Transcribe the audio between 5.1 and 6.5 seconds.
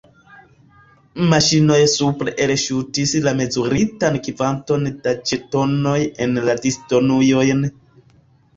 ĵetonoj en